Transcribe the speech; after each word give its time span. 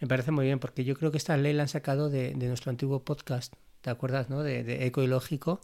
Me 0.00 0.06
parece 0.06 0.30
muy 0.30 0.44
bien 0.44 0.58
porque 0.60 0.84
yo 0.84 0.94
creo 0.96 1.10
que 1.10 1.18
esta 1.18 1.36
ley 1.36 1.52
la 1.52 1.62
han 1.62 1.68
sacado 1.68 2.08
de, 2.10 2.34
de 2.34 2.48
nuestro 2.48 2.70
antiguo 2.70 3.04
podcast, 3.04 3.54
¿te 3.80 3.90
acuerdas, 3.90 4.30
no? 4.30 4.42
De, 4.42 4.62
de 4.64 4.86
Eco 4.86 5.02
y 5.02 5.06
Lógico, 5.06 5.60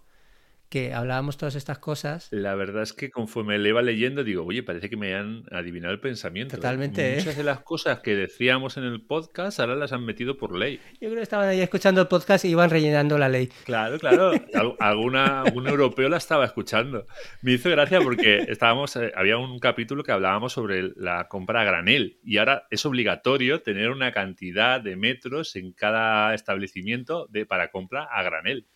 que 0.69 0.93
hablábamos 0.93 1.37
todas 1.37 1.55
estas 1.55 1.79
cosas. 1.79 2.29
La 2.33 2.55
verdad 2.57 2.83
es 2.83 2.93
que 2.93 3.11
conforme 3.11 3.59
le 3.59 3.69
iba 3.69 3.81
leyendo, 3.83 4.25
digo, 4.25 4.45
oye, 4.45 4.63
parece 4.65 4.91
que 4.91 4.97
me 4.97 5.15
han 5.15 5.45
adivinado 5.53 5.93
el 5.95 6.01
pensamiento. 6.01 6.57
Totalmente, 6.57 7.13
¿eh? 7.15 7.17
Muchas 7.19 7.37
de 7.37 7.45
las 7.45 7.61
cosas 7.61 8.01
que 8.01 8.17
decíamos 8.17 8.77
en 8.77 8.85
el 8.85 9.01
podcast 9.03 9.61
ahora 9.61 9.77
las 9.77 9.93
han 9.93 10.05
metido 10.05 10.37
por 10.37 10.57
ley. 10.57 10.81
Yo 10.95 11.09
creo 11.09 11.15
que 11.17 11.23
estaban 11.23 11.49
ahí 11.49 11.61
escuchando 11.61 12.01
el 12.01 12.09
podcast 12.09 12.45
y 12.45 12.49
iban 12.49 12.71
rellenando 12.71 13.19
la 13.19 13.29
ley. 13.29 13.49
Claro, 13.65 13.99
claro. 13.99 14.33
Al- 14.55 14.75
Alguna, 14.81 15.43
algún 15.43 15.69
europeo 15.69 16.09
la 16.09 16.17
estaba 16.17 16.45
escuchando. 16.45 17.07
Me 17.43 17.53
hizo 17.53 17.71
gracia 17.71 18.01
porque 18.01 18.39
estábamos, 18.49 18.97
eh, 18.97 19.13
había 19.15 19.39
un 19.39 19.59
capítulo 19.61 20.03
que 20.03 20.13
hablábamos 20.13 20.53
sobre 20.55 20.91
la 20.97 21.29
compra 21.29 21.61
a 21.61 21.65
granel 21.65 22.19
y 22.25 22.39
ahora 22.39 22.67
es 22.71 22.85
obligatorio 22.85 23.63
tener 23.63 23.91
una 23.91 24.13
cantidad 24.13 24.81
de 24.81 24.97
metros 24.97 25.55
en 25.57 25.73
cada 25.73 26.35
establecimiento 26.35 27.27
de, 27.31 27.47
para 27.47 27.71
compra 27.71 28.05
a 28.05 28.23
granel. 28.23 28.67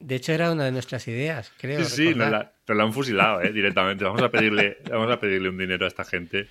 De 0.00 0.16
hecho, 0.16 0.32
era 0.32 0.52
una 0.52 0.64
de 0.64 0.72
nuestras 0.72 1.06
ideas, 1.08 1.52
creo. 1.58 1.82
Sí, 1.84 2.06
nos 2.06 2.14
recordar. 2.14 2.30
la, 2.30 2.54
nos 2.68 2.76
la 2.76 2.84
han 2.84 2.92
fusilado 2.92 3.42
eh, 3.42 3.52
directamente. 3.52 4.04
Vamos 4.04 4.22
a, 4.22 4.30
pedirle, 4.30 4.78
vamos 4.90 5.10
a 5.10 5.20
pedirle 5.20 5.48
un 5.48 5.58
dinero 5.58 5.84
a 5.84 5.88
esta 5.88 6.04
gente. 6.04 6.48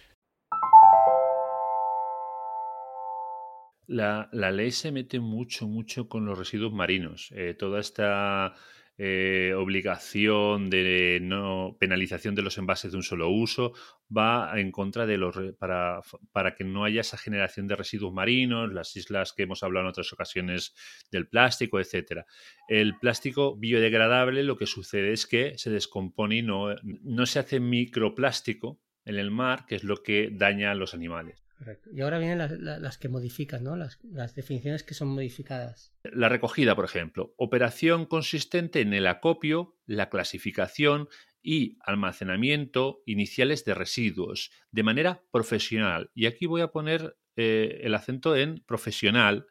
La, 3.85 4.29
la 4.31 4.51
ley 4.51 4.71
se 4.71 4.91
mete 4.91 5.19
mucho, 5.19 5.67
mucho 5.67 6.07
con 6.07 6.25
los 6.25 6.37
residuos 6.37 6.73
marinos. 6.73 7.31
Eh, 7.35 7.53
toda 7.53 7.79
esta 7.79 8.53
eh, 8.97 9.53
obligación 9.57 10.69
de 10.69 11.19
no 11.21 11.77
penalización 11.79 12.35
de 12.35 12.43
los 12.43 12.57
envases 12.59 12.91
de 12.91 12.97
un 12.97 13.03
solo 13.03 13.29
uso 13.29 13.73
va 14.15 14.59
en 14.59 14.71
contra 14.71 15.07
de 15.07 15.17
los 15.17 15.35
para, 15.57 16.01
para 16.31 16.53
que 16.53 16.63
no 16.63 16.83
haya 16.83 17.01
esa 17.01 17.17
generación 17.17 17.67
de 17.67 17.75
residuos 17.75 18.13
marinos, 18.13 18.71
las 18.71 18.95
islas 18.95 19.33
que 19.33 19.43
hemos 19.43 19.63
hablado 19.63 19.85
en 19.85 19.89
otras 19.89 20.13
ocasiones 20.13 20.75
del 21.11 21.27
plástico, 21.27 21.79
etcétera. 21.79 22.25
El 22.67 22.97
plástico 22.99 23.57
biodegradable 23.57 24.43
lo 24.43 24.57
que 24.57 24.67
sucede 24.67 25.11
es 25.11 25.25
que 25.25 25.57
se 25.57 25.71
descompone 25.71 26.37
y 26.37 26.41
no, 26.43 26.75
no 26.83 27.25
se 27.25 27.39
hace 27.39 27.59
microplástico 27.59 28.79
en 29.05 29.15
el 29.15 29.31
mar, 29.31 29.65
que 29.65 29.75
es 29.75 29.83
lo 29.83 30.03
que 30.03 30.29
daña 30.31 30.71
a 30.71 30.75
los 30.75 30.93
animales. 30.93 31.42
Y 31.91 32.01
ahora 32.01 32.19
vienen 32.19 32.37
las, 32.37 32.97
que 32.97 33.09
modifican, 33.09 33.63
¿no? 33.63 33.75
Las, 33.75 33.99
definiciones 34.35 34.83
que 34.83 34.93
son 34.93 35.09
modificadas. 35.09 35.93
La 36.03 36.29
recogida, 36.29 36.75
por 36.75 36.85
ejemplo, 36.85 37.33
operación 37.37 38.05
consistente 38.05 38.81
en 38.81 38.93
el 38.93 39.07
acopio, 39.07 39.77
la 39.85 40.09
clasificación 40.09 41.07
y 41.41 41.77
almacenamiento 41.81 43.01
iniciales 43.05 43.65
de 43.65 43.73
residuos 43.73 44.51
de 44.71 44.83
manera 44.83 45.23
profesional. 45.31 46.09
Y 46.13 46.25
aquí 46.25 46.45
voy 46.45 46.61
a 46.61 46.69
poner 46.71 47.17
eh, 47.35 47.81
el 47.83 47.95
acento 47.95 48.35
en 48.35 48.63
profesional 48.65 49.47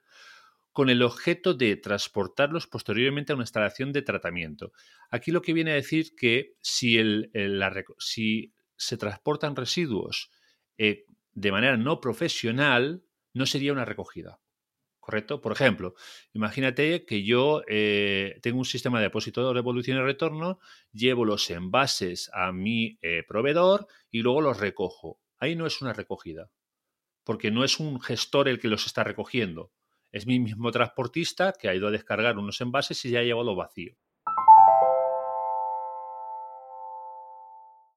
con 0.73 0.89
el 0.89 1.03
objeto 1.03 1.53
de 1.53 1.77
transportarlos 1.77 2.67
posteriormente 2.67 3.33
a 3.33 3.35
una 3.35 3.43
instalación 3.45 3.93
de 3.93 4.01
tratamiento. 4.03 4.73
Aquí 5.11 5.31
lo 5.31 5.43
que 5.43 5.53
viene 5.53 5.73
a 5.73 5.75
decir 5.75 6.15
que 6.17 6.55
si, 6.63 6.97
el- 6.97 7.31
el- 7.35 7.63
si 7.99 8.55
se 8.77 8.97
transportan 8.97 9.55
residuos 9.55 10.31
eh, 10.79 11.05
de 11.35 11.53
manera 11.53 11.77
no 11.77 12.01
profesional, 12.01 13.05
no 13.33 13.47
sería 13.47 13.73
una 13.73 13.85
recogida. 13.85 14.41
¿Correcto? 15.01 15.41
Por 15.41 15.51
ejemplo, 15.51 15.95
imagínate 16.33 17.05
que 17.05 17.25
yo 17.25 17.63
eh, 17.67 18.39
tengo 18.41 18.59
un 18.59 18.65
sistema 18.65 18.99
de 18.99 19.07
depósito 19.07 19.49
de 19.49 19.55
devolución 19.55 19.99
y 19.99 20.01
retorno, 20.01 20.61
llevo 20.93 21.25
los 21.25 21.51
envases 21.51 22.31
a 22.33 22.53
mi 22.53 22.99
eh, 23.03 23.25
proveedor 23.27 23.89
y 24.13 24.21
luego 24.21 24.41
los 24.41 24.61
recojo. 24.61 25.19
Ahí 25.39 25.57
no 25.57 25.67
es 25.67 25.83
una 25.83 25.93
recogida, 25.93 26.53
porque 27.25 27.51
no 27.51 27.65
es 27.65 27.81
un 27.81 28.01
gestor 28.01 28.49
el 28.49 28.61
que 28.61 28.69
los 28.69 28.87
está 28.87 29.03
recogiendo. 29.03 29.73
Es 30.13 30.29
mi 30.29 30.39
mismo 30.39 30.71
transportista 30.71 31.53
que 31.53 31.69
ha 31.69 31.75
ido 31.75 31.89
a 31.89 31.91
descargar 31.91 32.39
unos 32.39 32.61
envases 32.61 33.05
y 33.05 33.11
ya 33.11 33.21
ha 33.21 33.25
llevado 33.25 33.57
vacío. 33.57 33.97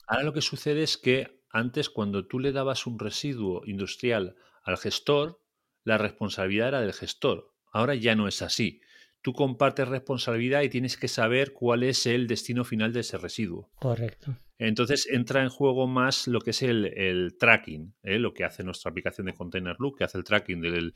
Ahora 0.07 0.23
lo 0.23 0.33
que 0.33 0.41
sucede 0.41 0.81
es 0.81 0.97
que 0.97 1.44
antes 1.55 1.89
cuando 1.89 2.27
tú 2.27 2.39
le 2.39 2.51
dabas 2.51 2.85
un 2.85 2.99
residuo 2.99 3.61
industrial 3.65 4.35
al 4.63 4.77
gestor, 4.77 5.39
la 5.83 5.97
responsabilidad 5.97 6.67
era 6.69 6.81
del 6.81 6.93
gestor. 6.93 7.53
Ahora 7.71 7.95
ya 7.95 8.15
no 8.15 8.27
es 8.27 8.41
así. 8.41 8.81
Tú 9.21 9.33
compartes 9.33 9.87
responsabilidad 9.87 10.61
y 10.63 10.69
tienes 10.69 10.97
que 10.97 11.07
saber 11.07 11.53
cuál 11.53 11.83
es 11.83 12.05
el 12.05 12.27
destino 12.27 12.63
final 12.63 12.93
de 12.93 12.99
ese 12.99 13.17
residuo. 13.17 13.71
Correcto. 13.79 14.37
Entonces 14.57 15.07
entra 15.11 15.43
en 15.43 15.49
juego 15.49 15.85
más 15.87 16.27
lo 16.27 16.39
que 16.39 16.51
es 16.51 16.61
el, 16.61 16.85
el 16.97 17.35
tracking, 17.37 17.93
¿eh? 18.03 18.19
lo 18.19 18.33
que 18.33 18.43
hace 18.45 18.63
nuestra 18.63 18.89
aplicación 18.91 19.27
de 19.27 19.33
Container 19.33 19.75
Loop, 19.79 19.97
que 19.97 20.03
hace 20.05 20.17
el 20.17 20.23
tracking 20.23 20.61
del, 20.61 20.93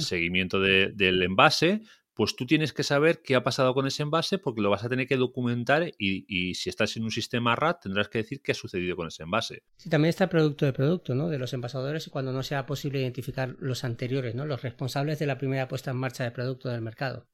seguimiento 0.00 0.60
de- 0.60 0.92
del 0.94 1.20
envase, 1.22 1.80
pues 2.14 2.36
tú 2.36 2.44
tienes 2.46 2.72
que 2.72 2.82
saber 2.82 3.22
qué 3.22 3.34
ha 3.34 3.42
pasado 3.42 3.72
con 3.74 3.86
ese 3.86 4.02
envase 4.02 4.38
porque 4.38 4.60
lo 4.60 4.68
vas 4.70 4.84
a 4.84 4.88
tener 4.88 5.06
que 5.06 5.16
documentar 5.16 5.88
y, 5.98 6.24
y 6.28 6.54
si 6.54 6.68
estás 6.68 6.96
en 6.96 7.04
un 7.04 7.10
sistema 7.10 7.56
RAT 7.56 7.82
tendrás 7.82 8.08
que 8.08 8.18
decir 8.18 8.42
qué 8.42 8.52
ha 8.52 8.54
sucedido 8.54 8.96
con 8.96 9.08
ese 9.08 9.22
envase. 9.22 9.62
Sí, 9.76 9.88
también 9.88 10.10
está 10.10 10.24
el 10.24 10.30
producto 10.30 10.66
de 10.66 10.72
producto, 10.72 11.14
¿no? 11.14 11.28
De 11.28 11.38
los 11.38 11.52
envasadores 11.54 12.06
y 12.06 12.10
cuando 12.10 12.32
no 12.32 12.42
sea 12.42 12.66
posible 12.66 13.00
identificar 13.00 13.56
los 13.58 13.84
anteriores, 13.84 14.34
¿no? 14.34 14.44
Los 14.44 14.62
responsables 14.62 15.18
de 15.18 15.26
la 15.26 15.38
primera 15.38 15.68
puesta 15.68 15.90
en 15.90 15.96
marcha 15.96 16.24
de 16.24 16.30
producto 16.32 16.68
del 16.68 16.82
mercado. 16.82 17.26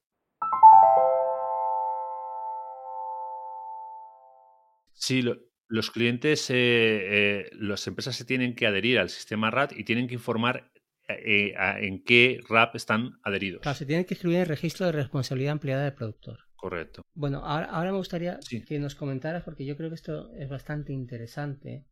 Sí, 4.94 5.22
lo- 5.22 5.38
los 5.68 5.90
clientes, 5.90 6.48
eh, 6.50 6.54
eh, 6.56 7.50
las 7.52 7.86
empresas 7.86 8.16
se 8.16 8.24
tienen 8.24 8.54
que 8.54 8.66
adherir 8.66 8.98
al 8.98 9.10
sistema 9.10 9.50
RAT 9.50 9.72
y 9.76 9.84
tienen 9.84 10.08
que 10.08 10.14
informar 10.14 10.70
eh, 11.08 11.54
a- 11.56 11.80
en 11.80 12.02
qué 12.04 12.40
RAP 12.48 12.76
están 12.76 13.18
adheridos. 13.22 13.62
Claro, 13.62 13.76
se 13.78 13.86
tiene 13.86 14.04
que 14.06 14.14
escribir 14.14 14.36
en 14.36 14.42
el 14.42 14.48
registro 14.48 14.86
de 14.86 14.92
responsabilidad 14.92 15.52
ampliada 15.52 15.84
del 15.84 15.94
productor. 15.94 16.40
Correcto. 16.56 17.02
Bueno, 17.14 17.38
ahora, 17.44 17.66
ahora 17.66 17.92
me 17.92 17.98
gustaría 17.98 18.38
Sí. 18.42 18.64
que 18.64 18.78
nos 18.78 18.94
comentaras, 18.94 19.44
porque 19.44 19.64
yo 19.64 19.76
creo 19.76 19.88
que 19.90 19.94
esto 19.94 20.32
es 20.34 20.48
bastante 20.48 20.92
interesante, 20.92 21.84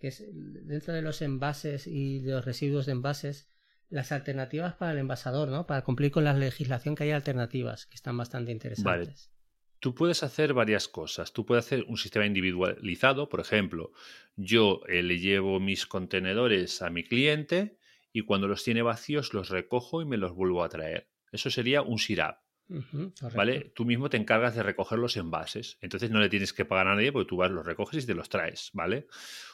que 0.00 0.08
es 0.08 0.24
dentro 0.32 0.92
de 0.92 1.02
los 1.02 1.22
envases 1.22 1.86
y 1.86 2.20
de 2.20 2.32
los 2.32 2.44
residuos 2.44 2.86
de 2.86 2.92
envases, 2.92 3.48
las 3.90 4.12
alternativas 4.12 4.74
para 4.74 4.92
el 4.92 4.98
envasador, 4.98 5.48
¿no? 5.48 5.66
Para 5.66 5.82
cumplir 5.82 6.10
con 6.10 6.24
la 6.24 6.34
legislación 6.34 6.94
que 6.94 7.04
hay 7.04 7.10
alternativas, 7.12 7.86
que 7.86 7.94
están 7.94 8.16
bastante 8.18 8.52
interesantes. 8.52 9.30
Tú 9.80 9.94
puedes 9.94 10.22
hacer 10.24 10.52
varias 10.52 10.88
cosas. 10.88 11.32
Tú 11.32 11.46
puedes 11.46 11.64
hacer 11.64 11.84
un 11.88 11.96
sistema 11.96 12.26
individualizado. 12.26 13.28
Por 13.28 13.38
ejemplo, 13.40 13.92
yo 14.36 14.80
eh, 14.88 15.02
le 15.04 15.20
llevo 15.20 15.60
mis 15.60 15.86
contenedores 15.86 16.82
a 16.82 16.90
mi 16.90 17.04
cliente 17.04 17.77
y 18.18 18.24
cuando 18.24 18.48
los 18.48 18.64
tiene 18.64 18.82
vacíos 18.82 19.32
los 19.34 19.48
recojo 19.48 20.02
y 20.02 20.06
me 20.06 20.16
los 20.16 20.32
vuelvo 20.32 20.62
a 20.64 20.68
traer. 20.68 21.08
Eso 21.30 21.50
sería 21.50 21.82
un 21.82 21.98
SIRAP. 21.98 22.40
¿Vale? 23.34 23.72
Tú 23.74 23.84
mismo 23.84 24.10
te 24.10 24.16
encargas 24.16 24.54
de 24.54 24.62
recoger 24.62 24.98
los 24.98 25.16
envases. 25.16 25.78
Entonces 25.80 26.10
no 26.10 26.20
le 26.20 26.28
tienes 26.28 26.52
que 26.52 26.64
pagar 26.64 26.88
a 26.88 26.94
nadie 26.94 27.12
porque 27.12 27.28
tú 27.28 27.36
vas, 27.36 27.50
los 27.50 27.64
recoges 27.64 28.04
y 28.04 28.06
te 28.06 28.14
los 28.14 28.28
traes, 28.28 28.70
¿vale? 28.72 29.06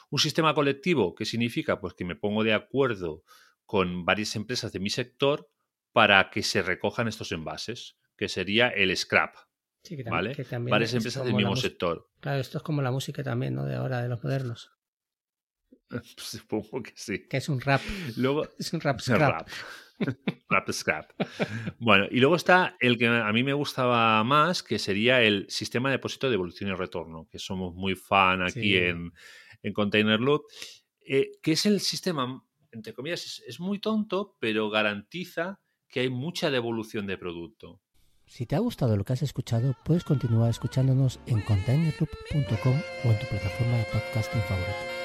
Un 0.09 0.19
sistema 0.19 0.53
colectivo, 0.53 1.15
¿qué 1.15 1.25
significa? 1.25 1.79
Pues 1.79 1.93
que 1.93 2.05
me 2.05 2.15
pongo 2.15 2.43
de 2.43 2.53
acuerdo 2.53 3.23
con 3.65 4.03
varias 4.05 4.35
empresas 4.35 4.71
de 4.73 4.79
mi 4.79 4.89
sector 4.89 5.49
para 5.91 6.29
que 6.29 6.43
se 6.43 6.61
recojan 6.61 7.07
estos 7.07 7.31
envases, 7.31 7.97
que 8.17 8.27
sería 8.29 8.67
el 8.69 8.95
scrap, 8.95 9.35
Sí, 9.83 9.95
que 9.95 10.03
tam- 10.05 10.11
¿vale? 10.11 10.35
que 10.35 10.43
también 10.43 10.71
Varias 10.71 10.91
es 10.91 10.95
empresas 10.97 11.25
del 11.25 11.35
mismo 11.35 11.55
sector. 11.55 12.09
Claro, 12.19 12.39
esto 12.41 12.57
es 12.57 12.63
como 12.63 12.81
la 12.81 12.91
música 12.91 13.23
también, 13.23 13.55
¿no? 13.55 13.65
De 13.65 13.75
ahora, 13.75 14.01
de 14.01 14.09
los 14.09 14.23
modernos. 14.23 14.71
Supongo 16.17 16.81
que 16.83 16.93
sí. 16.95 17.27
Que 17.29 17.37
es 17.37 17.49
un 17.49 17.61
rap. 17.61 17.81
Luego, 18.17 18.47
Es 18.59 18.73
un 18.73 18.81
rap 18.81 18.99
scrap. 19.01 19.19
Rap. 19.19 19.47
Rap 20.49 20.71
scrap. 20.71 21.11
Bueno, 21.79 22.05
y 22.11 22.19
luego 22.19 22.35
está 22.35 22.75
el 22.81 22.97
que 22.97 23.07
a 23.07 23.31
mí 23.31 23.43
me 23.43 23.53
gustaba 23.53 24.23
más, 24.23 24.61
que 24.61 24.77
sería 24.77 25.21
el 25.21 25.45
sistema 25.49 25.89
de 25.89 25.93
depósito 25.97 26.27
de 26.27 26.31
devolución 26.31 26.69
y 26.69 26.73
retorno, 26.73 27.27
que 27.31 27.39
somos 27.39 27.73
muy 27.75 27.95
fan 27.95 28.41
aquí 28.41 28.73
Sí. 28.73 28.75
en, 28.77 29.13
en 29.63 29.73
Container 29.73 30.19
Loop, 30.19 30.41
eh, 31.07 31.31
que 31.41 31.53
es 31.53 31.65
el 31.65 31.79
sistema, 31.79 32.43
entre 32.71 32.93
comillas, 32.93 33.25
es, 33.25 33.43
es 33.47 33.59
muy 33.61 33.79
tonto, 33.79 34.35
pero 34.39 34.69
garantiza 34.69 35.61
que 35.87 36.01
hay 36.01 36.09
mucha 36.09 36.51
devolución 36.51 37.07
de 37.07 37.17
producto. 37.17 37.79
Si 38.25 38.45
te 38.45 38.55
ha 38.55 38.59
gustado 38.59 38.97
lo 38.97 39.05
que 39.05 39.13
has 39.13 39.21
escuchado, 39.21 39.77
puedes 39.85 40.03
continuar 40.03 40.49
escuchándonos 40.49 41.21
en 41.27 41.39
containerloop.com 41.41 42.81
o 43.05 43.11
en 43.11 43.19
tu 43.19 43.25
plataforma 43.27 43.77
de 43.77 43.85
podcasting 43.85 44.41
favorita. 44.41 45.04